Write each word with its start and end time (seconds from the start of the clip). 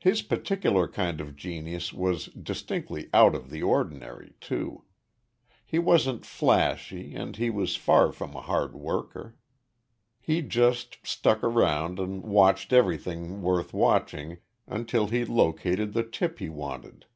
His 0.00 0.20
particular 0.20 0.88
kind 0.88 1.20
of 1.20 1.36
genius 1.36 1.92
was 1.92 2.26
distinctly 2.26 3.08
out 3.14 3.36
of 3.36 3.50
the 3.50 3.62
ordinary, 3.62 4.34
too. 4.40 4.82
He 5.64 5.78
wasn't 5.78 6.26
flashy 6.26 7.14
and 7.14 7.36
he 7.36 7.50
was 7.50 7.76
far 7.76 8.10
from 8.10 8.34
a 8.34 8.40
hard 8.40 8.74
worker. 8.74 9.36
He 10.20 10.42
just 10.42 10.98
stuck 11.06 11.44
around 11.44 12.00
and 12.00 12.24
watched 12.24 12.72
everything 12.72 13.42
worth 13.42 13.72
watching 13.72 14.38
until 14.66 15.06
he 15.06 15.24
located 15.24 15.92
the 15.92 16.02
tip 16.02 16.40
he 16.40 16.48
wanted. 16.48 17.06